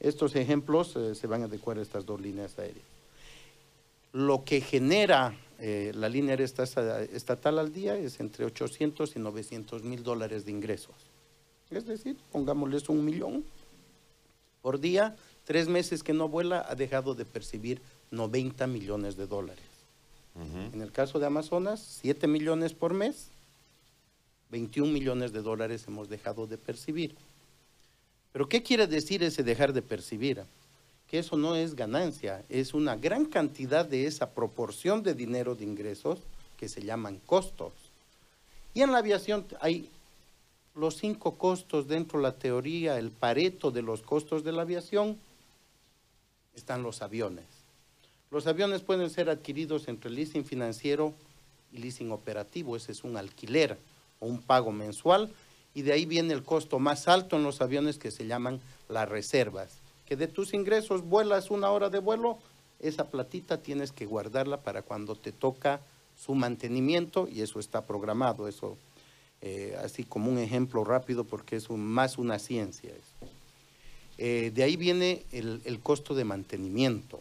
estos 0.00 0.36
ejemplos 0.36 0.94
eh, 0.96 1.14
se 1.14 1.26
van 1.26 1.42
a 1.42 1.46
adecuar 1.46 1.78
a 1.78 1.82
estas 1.82 2.06
dos 2.06 2.20
líneas 2.20 2.58
aéreas. 2.58 2.86
Lo 4.12 4.44
que 4.44 4.60
genera 4.60 5.34
eh, 5.58 5.92
la 5.94 6.08
línea 6.08 6.32
aérea 6.32 6.46
estatal 7.12 7.58
al 7.58 7.72
día 7.72 7.96
es 7.96 8.20
entre 8.20 8.44
800 8.44 9.16
y 9.16 9.18
900 9.18 9.82
mil 9.82 10.02
dólares 10.02 10.44
de 10.44 10.52
ingresos. 10.52 10.94
Es 11.70 11.86
decir, 11.86 12.16
pongámosles 12.32 12.88
un 12.88 13.04
millón 13.04 13.44
por 14.62 14.80
día, 14.80 15.16
tres 15.44 15.68
meses 15.68 16.02
que 16.02 16.12
no 16.12 16.28
vuela, 16.28 16.64
ha 16.68 16.74
dejado 16.74 17.14
de 17.14 17.24
percibir 17.24 17.80
90 18.10 18.66
millones 18.66 19.16
de 19.16 19.26
dólares. 19.26 19.64
En 20.72 20.82
el 20.82 20.92
caso 20.92 21.18
de 21.18 21.26
Amazonas, 21.26 21.98
7 22.00 22.28
millones 22.28 22.72
por 22.72 22.94
mes, 22.94 23.30
21 24.50 24.92
millones 24.92 25.32
de 25.32 25.42
dólares 25.42 25.84
hemos 25.88 26.08
dejado 26.08 26.46
de 26.46 26.56
percibir. 26.56 27.16
Pero 28.38 28.48
¿qué 28.48 28.62
quiere 28.62 28.86
decir 28.86 29.24
ese 29.24 29.42
dejar 29.42 29.72
de 29.72 29.82
percibir? 29.82 30.44
Que 31.10 31.18
eso 31.18 31.36
no 31.36 31.56
es 31.56 31.74
ganancia, 31.74 32.44
es 32.48 32.72
una 32.72 32.94
gran 32.94 33.24
cantidad 33.24 33.84
de 33.84 34.06
esa 34.06 34.30
proporción 34.30 35.02
de 35.02 35.14
dinero 35.14 35.56
de 35.56 35.64
ingresos 35.64 36.20
que 36.56 36.68
se 36.68 36.82
llaman 36.82 37.18
costos. 37.26 37.72
Y 38.74 38.82
en 38.82 38.92
la 38.92 38.98
aviación 38.98 39.44
hay 39.60 39.90
los 40.76 40.98
cinco 40.98 41.34
costos 41.34 41.88
dentro 41.88 42.20
de 42.20 42.28
la 42.28 42.36
teoría, 42.36 42.96
el 42.96 43.10
pareto 43.10 43.72
de 43.72 43.82
los 43.82 44.02
costos 44.02 44.44
de 44.44 44.52
la 44.52 44.62
aviación, 44.62 45.18
están 46.54 46.84
los 46.84 47.02
aviones. 47.02 47.46
Los 48.30 48.46
aviones 48.46 48.82
pueden 48.82 49.10
ser 49.10 49.30
adquiridos 49.30 49.88
entre 49.88 50.12
leasing 50.12 50.44
financiero 50.44 51.12
y 51.72 51.78
leasing 51.78 52.12
operativo, 52.12 52.76
ese 52.76 52.92
es 52.92 53.02
un 53.02 53.16
alquiler 53.16 53.76
o 54.20 54.26
un 54.26 54.40
pago 54.40 54.70
mensual, 54.70 55.28
y 55.74 55.82
de 55.82 55.92
ahí 55.92 56.06
viene 56.06 56.34
el 56.34 56.42
costo 56.42 56.78
más 56.78 57.08
alto 57.08 57.36
en 57.36 57.44
los 57.44 57.60
aviones 57.60 57.98
que 57.98 58.10
se 58.10 58.26
llaman 58.26 58.60
las 58.88 59.08
reservas, 59.08 59.78
que 60.06 60.16
de 60.16 60.26
tus 60.26 60.54
ingresos 60.54 61.02
vuelas 61.02 61.50
una 61.50 61.70
hora 61.70 61.90
de 61.90 61.98
vuelo, 61.98 62.38
esa 62.80 63.10
platita 63.10 63.58
tienes 63.62 63.92
que 63.92 64.06
guardarla 64.06 64.62
para 64.62 64.82
cuando 64.82 65.14
te 65.14 65.32
toca 65.32 65.80
su 66.16 66.34
mantenimiento 66.34 67.28
y 67.30 67.42
eso 67.42 67.60
está 67.60 67.84
programado, 67.84 68.48
eso 68.48 68.76
eh, 69.40 69.76
así 69.82 70.04
como 70.04 70.30
un 70.30 70.38
ejemplo 70.38 70.84
rápido 70.84 71.24
porque 71.24 71.56
es 71.56 71.70
más 71.70 72.18
una 72.18 72.38
ciencia. 72.38 72.92
Eh, 74.16 74.50
de 74.52 74.62
ahí 74.64 74.76
viene 74.76 75.24
el 75.30 75.80
costo 75.80 76.14
de 76.14 76.24
mantenimiento 76.24 77.20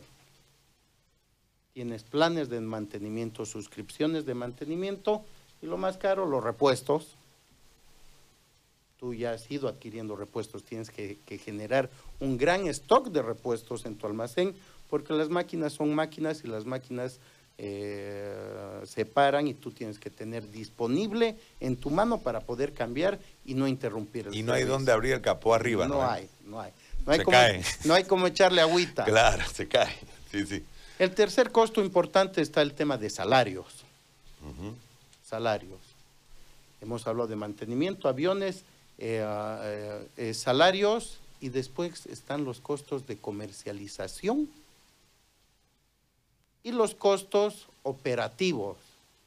tienes 1.77 2.01
planes 2.01 2.49
de 2.49 2.59
mantenimiento, 2.59 3.45
suscripciones 3.45 4.25
de 4.25 4.33
mantenimiento 4.33 5.23
y 5.61 5.67
lo 5.67 5.77
más 5.77 5.97
caro, 5.97 6.25
los 6.25 6.43
repuestos. 6.43 7.16
Tú 8.99 9.13
ya 9.13 9.31
has 9.31 9.49
ido 9.51 9.67
adquiriendo 9.67 10.15
repuestos, 10.15 10.63
tienes 10.63 10.89
que, 10.89 11.17
generar 11.43 11.89
un 12.19 12.37
gran 12.37 12.67
stock 12.67 13.09
de 13.09 13.21
repuestos 13.21 13.85
en 13.85 13.95
tu 13.95 14.07
almacén 14.07 14.55
porque 14.89 15.13
las 15.13 15.29
máquinas 15.29 15.73
son 15.73 15.93
máquinas 15.93 16.43
y 16.43 16.47
las 16.47 16.65
máquinas 16.65 17.19
eh, 17.57 18.33
se 18.85 19.05
paran 19.05 19.47
y 19.47 19.53
tú 19.53 19.71
tienes 19.71 19.99
que 19.99 20.09
tener 20.09 20.49
disponible 20.51 21.35
en 21.59 21.75
tu 21.75 21.89
mano 21.89 22.19
para 22.19 22.39
poder 22.39 22.73
cambiar 22.73 23.19
y 23.45 23.53
no 23.53 23.67
interrumpir 23.67 24.27
el 24.27 24.35
Y 24.35 24.43
no 24.43 24.53
hay 24.53 24.63
donde 24.63 24.91
abrir 24.91 25.13
el 25.13 25.21
capó 25.21 25.53
arriba, 25.53 25.87
¿no? 25.87 25.95
No 25.95 26.09
hay, 26.09 26.29
no 26.45 26.61
hay. 26.61 26.71
No 27.05 27.13
hay, 27.13 27.23
como, 27.23 27.37
no 27.85 27.93
hay 27.93 28.03
como 28.03 28.27
echarle 28.27 28.61
agüita. 28.61 29.05
Claro, 29.05 29.45
se 29.47 29.67
cae. 29.67 29.95
Sí, 30.29 30.45
sí. 30.45 30.63
El 30.99 31.13
tercer 31.13 31.51
costo 31.51 31.83
importante 31.83 32.41
está 32.41 32.61
el 32.61 32.73
tema 32.73 32.97
de 32.97 33.09
salarios. 33.09 33.85
Salarios. 35.25 35.79
Hemos 36.81 37.05
hablado 37.07 37.27
de 37.27 37.35
mantenimiento, 37.35 38.07
aviones, 38.07 38.63
eh, 38.97 39.23
eh, 39.25 40.07
eh, 40.17 40.33
salarios 40.33 41.19
y 41.39 41.49
después 41.49 42.05
están 42.07 42.45
los 42.45 42.59
costos 42.59 43.05
de 43.05 43.17
comercialización 43.17 44.49
y 46.63 46.71
los 46.71 46.95
costos 46.95 47.67
operativos, 47.83 48.77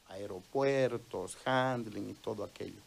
aeropuertos, 0.09 1.37
handling 1.45 2.09
y 2.09 2.13
todo 2.13 2.43
aquello. 2.43 2.81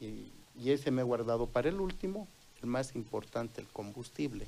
y 0.00 0.70
ese 0.70 0.90
me 0.90 1.02
he 1.02 1.04
guardado 1.04 1.46
para 1.46 1.68
el 1.68 1.80
último, 1.80 2.28
el 2.60 2.68
más 2.68 2.94
importante, 2.94 3.60
el 3.60 3.66
combustible 3.68 4.46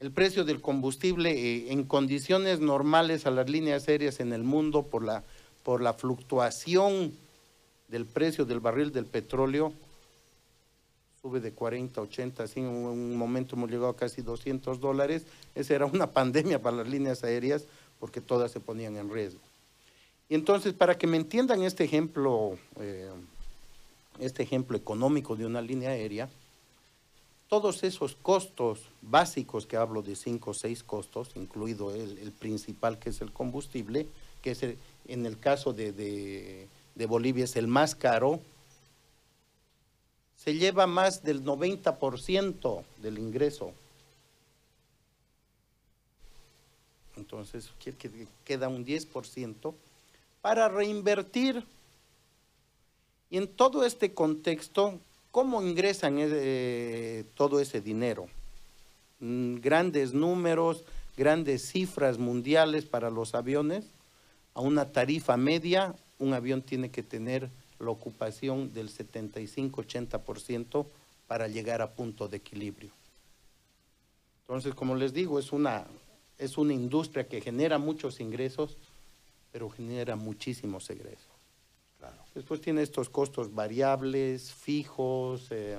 el 0.00 0.10
precio 0.10 0.44
del 0.44 0.62
combustible 0.62 1.70
en 1.70 1.84
condiciones 1.84 2.58
normales 2.58 3.26
a 3.26 3.30
las 3.30 3.50
líneas 3.50 3.86
aéreas 3.86 4.18
en 4.20 4.32
el 4.32 4.42
mundo 4.42 4.82
por 4.82 5.04
la, 5.04 5.22
por 5.62 5.82
la 5.82 5.92
fluctuación 5.92 7.12
del 7.90 8.06
precio 8.06 8.44
del 8.44 8.60
barril 8.60 8.92
del 8.92 9.06
petróleo 9.06 9.72
sube 11.20 11.40
de 11.40 11.52
40, 11.52 12.00
80, 12.00 12.44
así 12.44 12.60
en 12.60 12.66
un 12.66 13.16
momento 13.16 13.54
hemos 13.54 13.70
llegado 13.70 13.90
a 13.90 13.96
casi 13.96 14.22
200 14.22 14.80
dólares. 14.80 15.26
Esa 15.54 15.74
era 15.74 15.86
una 15.86 16.10
pandemia 16.12 16.62
para 16.62 16.78
las 16.78 16.88
líneas 16.88 17.24
aéreas 17.24 17.64
porque 17.98 18.20
todas 18.20 18.50
se 18.50 18.60
ponían 18.60 18.96
en 18.96 19.12
riesgo. 19.12 19.40
Y 20.28 20.34
entonces, 20.34 20.72
para 20.72 20.96
que 20.96 21.06
me 21.06 21.16
entiendan 21.16 21.62
este 21.62 21.84
ejemplo, 21.84 22.56
eh, 22.78 23.10
este 24.18 24.42
ejemplo 24.42 24.76
económico 24.76 25.36
de 25.36 25.44
una 25.44 25.60
línea 25.60 25.90
aérea, 25.90 26.30
todos 27.48 27.82
esos 27.82 28.14
costos 28.14 28.80
básicos 29.02 29.66
que 29.66 29.76
hablo 29.76 30.02
de 30.02 30.14
cinco 30.14 30.52
o 30.52 30.54
seis 30.54 30.84
costos, 30.84 31.32
incluido 31.34 31.92
el, 31.92 32.32
principal 32.38 32.98
que 33.00 33.10
es 33.10 33.20
el 33.20 33.32
combustible, 33.32 34.06
que 34.40 34.52
es 34.52 34.62
en 35.08 35.26
el 35.26 35.38
caso 35.38 35.72
de, 35.72 35.90
de 35.90 36.68
Bolivia 37.06 37.44
es 37.44 37.56
el 37.56 37.66
más 37.66 37.94
caro, 37.94 38.40
se 40.36 40.54
lleva 40.54 40.86
más 40.86 41.22
del 41.22 41.44
90% 41.44 42.82
del 43.02 43.18
ingreso. 43.18 43.72
Entonces, 47.16 47.70
queda 48.44 48.68
un 48.68 48.86
10% 48.86 49.74
para 50.40 50.68
reinvertir. 50.68 51.62
Y 53.28 53.36
en 53.36 53.48
todo 53.48 53.84
este 53.84 54.14
contexto, 54.14 54.98
¿cómo 55.30 55.62
ingresan 55.62 56.16
eh, 56.18 57.24
todo 57.34 57.60
ese 57.60 57.82
dinero? 57.82 58.26
Mm, 59.20 59.56
grandes 59.56 60.14
números, 60.14 60.84
grandes 61.16 61.70
cifras 61.70 62.16
mundiales 62.16 62.86
para 62.86 63.10
los 63.10 63.34
aviones. 63.34 63.84
A 64.54 64.62
una 64.62 64.90
tarifa 64.90 65.36
media, 65.36 65.94
un 66.20 66.32
avión 66.34 66.62
tiene 66.62 66.90
que 66.90 67.02
tener 67.02 67.50
la 67.80 67.90
ocupación 67.90 68.72
del 68.72 68.88
75-80% 68.90 70.86
para 71.26 71.48
llegar 71.48 71.82
a 71.82 71.90
punto 71.90 72.28
de 72.28 72.36
equilibrio. 72.36 72.90
Entonces, 74.42 74.74
como 74.74 74.94
les 74.94 75.12
digo, 75.12 75.38
es 75.38 75.50
una, 75.52 75.86
es 76.38 76.58
una 76.58 76.72
industria 76.74 77.26
que 77.26 77.40
genera 77.40 77.78
muchos 77.78 78.20
ingresos, 78.20 78.76
pero 79.50 79.68
genera 79.70 80.14
muchísimos 80.16 80.88
egresos. 80.90 81.26
Después 82.34 82.60
tiene 82.60 82.82
estos 82.82 83.10
costos 83.10 83.54
variables, 83.54 84.52
fijos, 84.52 85.48
eh, 85.50 85.76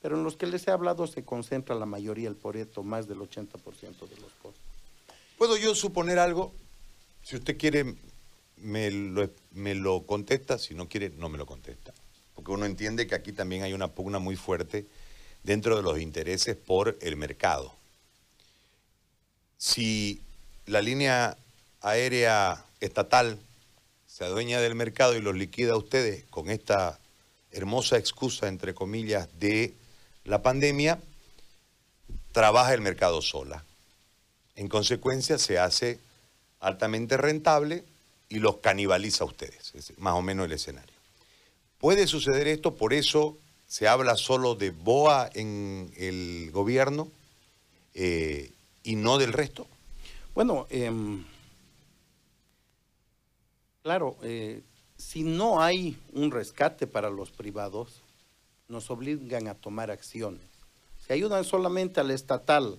pero 0.00 0.16
en 0.16 0.24
los 0.24 0.36
que 0.36 0.46
les 0.46 0.66
he 0.66 0.70
hablado 0.70 1.06
se 1.06 1.24
concentra 1.24 1.74
la 1.74 1.86
mayoría, 1.86 2.28
el 2.28 2.36
poreto, 2.36 2.82
más 2.82 3.08
del 3.08 3.18
80% 3.18 4.08
de 4.08 4.16
los 4.16 4.32
costos. 4.40 4.62
¿Puedo 5.36 5.56
yo 5.56 5.74
suponer 5.74 6.18
algo? 6.18 6.52
Si 7.22 7.36
usted 7.36 7.58
quiere, 7.58 7.96
me 8.60 8.90
lo, 8.90 10.06
contesta, 10.06 10.58
si 10.58 10.74
no 10.74 10.88
quiere, 10.88 11.10
no 11.10 11.28
me 11.28 11.38
lo 11.38 11.46
contesta. 11.46 11.92
Porque 12.34 12.52
uno 12.52 12.66
entiende 12.66 13.06
que 13.06 13.14
aquí 13.14 13.32
también 13.32 13.62
hay 13.62 13.72
una 13.72 13.88
pugna 13.88 14.18
muy 14.18 14.36
fuerte 14.36 14.86
dentro 15.42 15.76
de 15.76 15.82
los 15.82 16.00
intereses 16.00 16.56
por 16.56 16.96
el 17.00 17.16
mercado. 17.16 17.74
Si 19.58 20.20
la 20.66 20.80
línea 20.80 21.36
aérea 21.80 22.64
estatal 22.80 23.38
se 24.06 24.24
adueña 24.24 24.60
del 24.60 24.74
mercado 24.74 25.16
y 25.16 25.20
los 25.20 25.34
liquida 25.34 25.72
a 25.72 25.76
ustedes 25.76 26.24
con 26.30 26.50
esta 26.50 26.98
hermosa 27.52 27.96
excusa, 27.96 28.48
entre 28.48 28.74
comillas, 28.74 29.28
de 29.38 29.74
la 30.24 30.42
pandemia, 30.42 31.00
trabaja 32.32 32.74
el 32.74 32.80
mercado 32.80 33.22
sola. 33.22 33.64
En 34.56 34.68
consecuencia, 34.68 35.38
se 35.38 35.58
hace 35.58 35.98
altamente 36.60 37.16
rentable 37.16 37.84
y 38.30 38.38
los 38.38 38.58
canibaliza 38.58 39.24
a 39.24 39.26
ustedes. 39.26 39.74
Es 39.74 39.98
más 39.98 40.14
o 40.14 40.22
menos 40.22 40.46
el 40.46 40.52
escenario. 40.52 40.94
¿Puede 41.78 42.06
suceder 42.06 42.46
esto? 42.46 42.74
Por 42.76 42.94
eso 42.94 43.36
se 43.66 43.88
habla 43.88 44.16
solo 44.16 44.54
de 44.54 44.70
BOA 44.70 45.28
en 45.34 45.92
el 45.96 46.50
gobierno 46.52 47.08
eh, 47.92 48.52
y 48.82 48.94
no 48.96 49.18
del 49.18 49.32
resto. 49.32 49.66
Bueno, 50.34 50.66
em, 50.70 51.24
claro, 53.82 54.16
eh, 54.22 54.62
si 54.96 55.24
no 55.24 55.60
hay 55.60 55.98
un 56.12 56.30
rescate 56.30 56.86
para 56.86 57.10
los 57.10 57.30
privados, 57.30 58.00
nos 58.68 58.90
obligan 58.90 59.48
a 59.48 59.54
tomar 59.54 59.90
acciones. 59.90 60.42
Si 61.04 61.12
ayudan 61.12 61.44
solamente 61.44 61.98
al 61.98 62.12
estatal, 62.12 62.78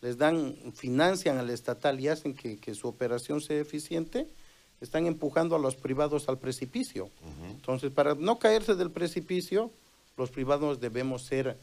les 0.00 0.18
dan, 0.18 0.56
financian 0.74 1.38
al 1.38 1.50
estatal 1.50 2.00
y 2.00 2.08
hacen 2.08 2.34
que, 2.34 2.58
que 2.58 2.74
su 2.74 2.88
operación 2.88 3.40
sea 3.40 3.60
eficiente, 3.60 4.26
están 4.84 5.06
empujando 5.06 5.56
a 5.56 5.58
los 5.58 5.76
privados 5.76 6.28
al 6.28 6.38
precipicio. 6.38 7.10
Entonces, 7.50 7.90
para 7.90 8.14
no 8.14 8.38
caerse 8.38 8.74
del 8.74 8.90
precipicio, 8.90 9.70
los 10.16 10.30
privados 10.30 10.80
debemos 10.80 11.24
ser 11.24 11.58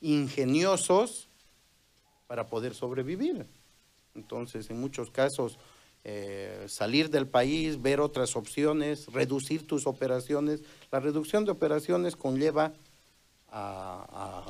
ingeniosos 0.00 1.28
para 2.26 2.46
poder 2.46 2.74
sobrevivir. 2.74 3.46
Entonces, 4.14 4.68
en 4.70 4.80
muchos 4.80 5.10
casos, 5.10 5.58
eh, 6.04 6.66
salir 6.68 7.08
del 7.10 7.26
país, 7.26 7.80
ver 7.80 8.00
otras 8.00 8.36
opciones, 8.36 9.06
reducir 9.06 9.66
tus 9.66 9.86
operaciones. 9.86 10.62
La 10.92 11.00
reducción 11.00 11.44
de 11.44 11.52
operaciones 11.52 12.16
conlleva 12.16 12.72
a, 13.50 14.42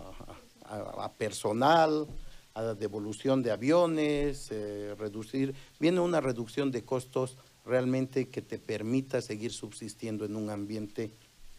personal, 1.19 2.09
a 2.55 2.63
devolución 2.75 3.43
de 3.43 3.53
aviones, 3.53 4.49
eh, 4.51 4.95
reducir, 4.99 5.55
viene 5.79 6.01
una 6.01 6.21
reducción 6.21 6.71
de 6.71 6.85
costos 6.85 7.37
realmente 7.65 8.29
que 8.29 8.43
te 8.43 8.59
permita 8.59 9.21
seguir 9.21 9.53
subsistiendo 9.53 10.25
en 10.25 10.37
un 10.37 10.51
ambiente 10.51 11.11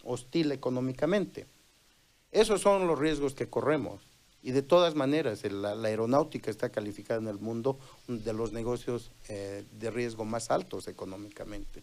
hostil 0.04 0.52
económicamente. 0.52 1.48
Esos 2.32 2.62
son 2.62 2.88
los 2.88 3.00
riesgos 3.00 3.34
que 3.34 3.50
corremos. 3.50 4.02
Y 4.44 4.52
de 4.52 4.62
todas 4.62 4.94
maneras, 4.94 5.44
la, 5.52 5.72
aeronáutica 5.72 6.52
está 6.52 6.70
calificada 6.70 7.20
en 7.20 7.28
el 7.28 7.40
mundo 7.40 7.80
de 8.08 8.32
los 8.32 8.52
negocios 8.52 9.10
eh, 9.28 9.64
de 9.80 9.90
riesgo 9.90 10.24
más 10.24 10.52
altos 10.52 10.88
económicamente. 10.88 11.82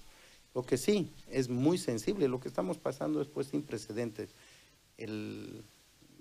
Lo 0.54 0.62
que 0.62 0.76
sí 0.76 1.10
es 1.28 1.48
muy 1.48 1.76
sensible, 1.76 2.28
lo 2.28 2.38
que 2.38 2.48
estamos 2.48 2.78
pasando 2.78 3.20
es 3.20 3.26
pues 3.26 3.48
sin 3.48 3.62
precedentes. 3.62 4.30
El, 4.96 5.64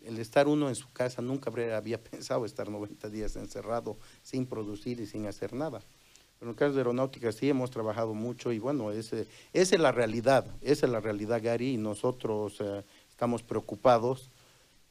el 0.03 0.17
estar 0.17 0.47
uno 0.47 0.69
en 0.69 0.75
su 0.75 0.91
casa, 0.91 1.21
nunca 1.21 1.51
había 1.75 2.03
pensado 2.03 2.45
estar 2.45 2.69
90 2.69 3.09
días 3.09 3.35
encerrado 3.35 3.97
sin 4.23 4.47
producir 4.47 4.99
y 4.99 5.05
sin 5.05 5.27
hacer 5.27 5.53
nada. 5.53 5.81
En 6.41 6.49
el 6.49 6.55
caso 6.55 6.73
de 6.73 6.79
aeronáutica 6.79 7.31
sí 7.31 7.49
hemos 7.49 7.69
trabajado 7.69 8.15
mucho 8.15 8.51
y 8.51 8.57
bueno, 8.57 8.91
ese, 8.91 9.27
esa 9.53 9.75
es 9.75 9.81
la 9.81 9.91
realidad, 9.91 10.47
esa 10.61 10.87
es 10.87 10.91
la 10.91 10.99
realidad 10.99 11.39
Gary 11.41 11.73
y 11.73 11.77
nosotros 11.77 12.57
eh, 12.59 12.83
estamos 13.11 13.43
preocupados 13.43 14.31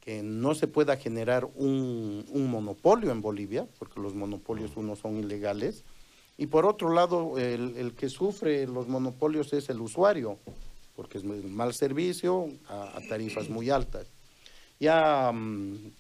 que 0.01 0.23
no 0.23 0.55
se 0.55 0.69
pueda 0.69 0.97
generar 0.97 1.49
un, 1.57 2.25
monopolio 2.33 3.11
en 3.11 3.21
Bolivia, 3.21 3.67
porque 3.79 4.01
los 4.01 4.15
monopolios 4.15 4.77
uno 4.77 4.95
son 4.97 5.17
ilegales, 5.17 5.85
y 6.39 6.47
por 6.47 6.65
otro 6.65 6.95
lado 6.95 7.39
el, 7.39 7.95
que 7.95 8.09
sufre 8.09 8.67
los 8.67 8.89
monopolios 8.89 9.53
es 9.53 9.69
el 9.69 9.81
usuario, 9.81 10.39
porque 10.95 11.19
es 11.19 11.25
mal 11.25 11.75
servicio 11.75 12.49
a, 12.69 12.99
tarifas 13.09 13.51
muy 13.51 13.69
altas. 13.69 14.07
Ya 14.79 15.31
mm, 15.33 15.93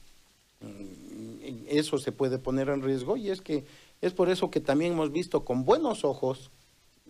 eso 1.68 1.98
se 1.98 2.12
puede 2.12 2.38
poner 2.38 2.70
en 2.70 2.82
riesgo 2.82 3.16
y 3.16 3.30
es 3.30 3.42
que 3.42 3.64
es 4.00 4.12
por 4.14 4.30
eso 4.30 4.50
que 4.50 4.60
también 4.60 4.92
hemos 4.92 5.12
visto 5.12 5.44
con 5.44 5.64
buenos 5.64 6.04
ojos, 6.04 6.50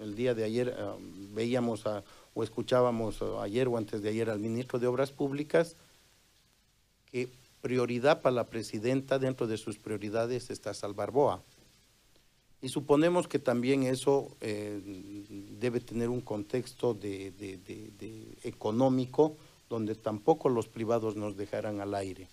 el 0.00 0.14
día 0.14 0.34
de 0.34 0.44
ayer 0.44 0.74
eh, 0.76 0.84
veíamos 1.32 1.84
o 2.34 2.42
escuchábamos 2.42 3.20
eh, 3.20 3.24
ayer 3.40 3.68
o 3.68 3.76
antes 3.76 4.02
de 4.02 4.08
ayer 4.08 4.30
al 4.30 4.40
ministro 4.40 4.78
de 4.78 4.86
Obras 4.86 5.12
Públicas, 5.12 5.76
que 7.06 7.28
prioridad 7.60 8.22
para 8.22 8.34
la 8.34 8.46
presidenta 8.48 9.18
dentro 9.18 9.46
de 9.46 9.58
sus 9.58 9.78
prioridades 9.78 10.50
está 10.50 10.74
Salvarboa. 10.74 11.42
Y 12.62 12.68
suponemos 12.68 13.28
que 13.28 13.38
también 13.38 13.84
eso 13.84 14.36
eh, 14.40 14.80
debe 15.58 15.80
tener 15.80 16.08
un 16.08 16.20
contexto 16.20 16.92
de, 16.92 17.32
económico 18.42 19.36
donde 19.68 19.94
tampoco 19.94 20.48
los 20.48 20.68
privados 20.68 21.16
nos 21.16 21.36
dejarán 21.36 21.80
al 21.80 21.94
aire. 21.94 22.28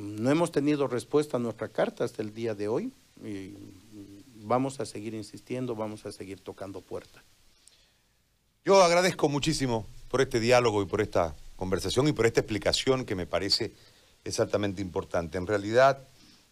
no 0.00 0.30
hemos 0.30 0.52
tenido 0.52 0.86
respuesta 0.86 1.36
a 1.36 1.40
nuestra 1.40 1.68
carta 1.68 2.04
hasta 2.04 2.22
el 2.22 2.32
día 2.32 2.54
de 2.54 2.68
hoy 2.68 2.92
y 3.24 3.54
vamos 4.42 4.80
a 4.80 4.86
seguir 4.86 5.14
insistiendo, 5.14 5.74
vamos 5.74 6.06
a 6.06 6.12
seguir 6.12 6.40
tocando 6.40 6.80
puertas. 6.80 7.22
Yo 8.64 8.82
agradezco 8.82 9.28
muchísimo 9.28 9.86
por 10.08 10.20
este 10.20 10.40
diálogo 10.40 10.82
y 10.82 10.86
por 10.86 11.00
esta 11.00 11.34
conversación 11.56 12.08
y 12.08 12.12
por 12.12 12.26
esta 12.26 12.40
explicación 12.40 13.04
que 13.04 13.14
me 13.14 13.26
parece 13.26 13.72
exactamente 14.24 14.82
importante. 14.82 15.38
En 15.38 15.46
realidad 15.46 16.06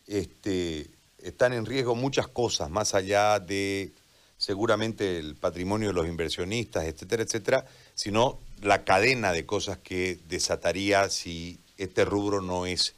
este, 0.06 0.90
están 1.18 1.52
en 1.52 1.66
riesgo 1.66 1.94
muchas 1.94 2.28
cosas, 2.28 2.70
más 2.70 2.94
allá 2.94 3.40
de 3.40 3.92
seguramente 4.38 5.18
el 5.18 5.36
patrimonio 5.36 5.88
de 5.88 5.94
los 5.94 6.06
inversionistas, 6.06 6.84
etcétera, 6.84 7.22
etcétera, 7.22 7.66
sino 7.94 8.38
la 8.62 8.84
cadena 8.84 9.32
de 9.32 9.46
cosas 9.46 9.78
que 9.78 10.18
desataría 10.28 11.08
si 11.08 11.58
este 11.78 12.04
rubro 12.04 12.40
no 12.40 12.66
es 12.66 12.94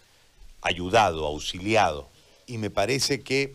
ayudado, 0.61 1.27
auxiliado 1.27 2.09
y 2.47 2.59
me 2.59 2.71
parece 2.71 3.23
que 3.23 3.55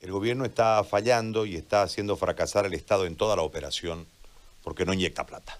el 0.00 0.12
gobierno 0.12 0.44
está 0.44 0.82
fallando 0.84 1.46
y 1.46 1.56
está 1.56 1.82
haciendo 1.82 2.16
fracasar 2.16 2.64
al 2.64 2.74
Estado 2.74 3.06
en 3.06 3.16
toda 3.16 3.36
la 3.36 3.42
operación 3.42 4.06
porque 4.62 4.84
no 4.84 4.94
inyecta 4.94 5.26
plata. 5.26 5.58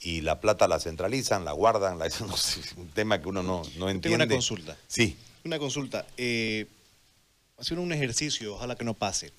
Y 0.00 0.20
la 0.20 0.40
plata 0.40 0.68
la 0.68 0.78
centralizan, 0.78 1.44
la 1.44 1.52
guardan, 1.52 1.98
la, 1.98 2.06
es 2.06 2.20
un 2.20 2.88
tema 2.94 3.20
que 3.20 3.28
uno 3.28 3.42
no, 3.42 3.62
no 3.76 3.88
entiende. 3.88 4.00
Tengo 4.00 4.14
una 4.16 4.28
consulta. 4.28 4.76
Sí. 4.86 5.16
Una 5.44 5.58
consulta. 5.58 6.06
Eh, 6.16 6.66
hacer 7.56 7.78
un 7.78 7.92
ejercicio, 7.92 8.54
ojalá 8.54 8.76
que 8.76 8.84
no 8.84 8.94
pase, 8.94 9.32